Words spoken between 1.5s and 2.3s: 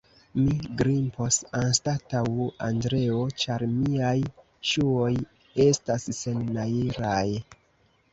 anstataŭ